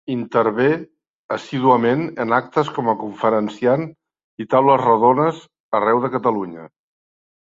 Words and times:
Intervé 0.11 0.69
assíduament 1.35 2.01
en 2.25 2.33
actes 2.37 2.71
com 2.77 2.89
a 2.93 2.95
conferenciant 3.03 3.85
i 4.45 4.49
taules 4.55 4.83
rodones 4.85 5.45
arreu 5.81 6.03
de 6.07 6.13
Catalunya. 6.17 6.67